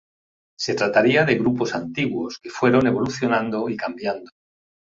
Se 0.57 0.73
trataría 0.73 1.25
de 1.25 1.35
grupos 1.37 1.75
antiguos 1.75 2.39
que 2.41 2.49
fueron 2.49 2.87
evolucionando 2.87 3.69
y 3.69 3.77
cambiando. 3.77 4.31